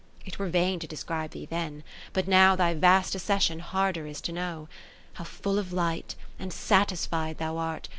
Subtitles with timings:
[0.25, 4.31] It were vain to describe thee then, but now Thy vast accession harder is to
[4.31, 4.67] know;
[5.13, 7.87] How full of light, and satisfied thou art.